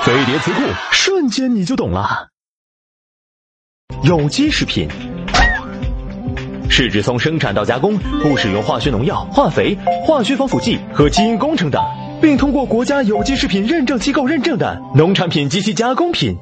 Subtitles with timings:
[0.00, 0.60] 飞碟词库
[0.90, 2.28] 瞬间你就懂了。
[4.02, 4.88] 有机食品。
[6.74, 9.76] 是指从生产到加工不使用化学农药化肥
[10.06, 11.78] 化学防腐剂和基因工程的
[12.22, 16.34] 并通过国家有机食品认证机构认证的农产品及其加工品。